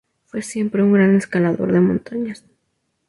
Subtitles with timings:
[0.25, 2.43] Fue siempre un gran escalador de montañas.